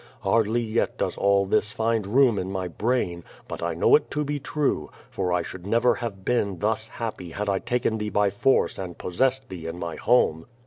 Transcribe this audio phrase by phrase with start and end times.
[0.21, 4.23] Hardly yet does all this find room in my brain, but I know it to
[4.25, 5.49] be true, for I 288 <?t/0 VADIfS.
[5.51, 9.67] should never have been thus happy had I taken thee by force and possessed thee
[9.67, 10.47] in my home.